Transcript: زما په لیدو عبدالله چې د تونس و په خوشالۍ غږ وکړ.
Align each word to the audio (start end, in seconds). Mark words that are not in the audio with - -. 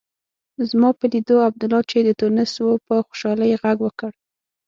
زما 0.69 0.89
په 0.99 1.05
لیدو 1.13 1.35
عبدالله 1.47 1.81
چې 1.89 1.97
د 2.03 2.09
تونس 2.19 2.51
و 2.59 2.69
په 2.87 2.93
خوشالۍ 3.07 3.51
غږ 3.61 3.77
وکړ. 3.83 4.11